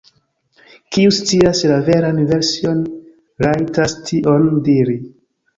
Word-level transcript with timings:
Kiu 0.95 1.11
scias 1.17 1.61
la 1.71 1.75
veran 1.89 2.21
version, 2.31 2.81
rajtas 3.47 3.97
tion 4.11 4.49
diri. 4.71 4.99